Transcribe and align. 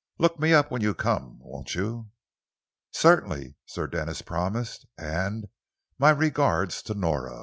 Look 0.17 0.39
me 0.39 0.51
up 0.51 0.71
when 0.71 0.81
you 0.81 0.95
come, 0.95 1.37
won't 1.43 1.75
you?" 1.75 2.09
"Certainly," 2.89 3.55
Sir 3.67 3.85
Denis 3.85 4.23
promised. 4.23 4.87
"And 4.97 5.45
my 5.99 6.09
regards 6.09 6.81
to 6.89 6.95
Nora!" 6.95 7.39